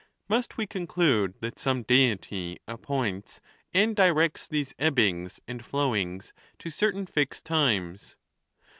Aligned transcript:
Must 0.27 0.57
we 0.57 0.65
conclude 0.65 1.35
that 1.41 1.59
some 1.59 1.83
Deity 1.83 2.57
appoints 2.67 3.39
and 3.71 3.95
directs 3.95 4.47
these 4.47 4.73
ebbings 4.79 5.39
and 5.47 5.63
flowings 5.63 6.33
to 6.57 6.71
certain 6.71 7.05
fixed 7.05 7.45
times? 7.45 8.17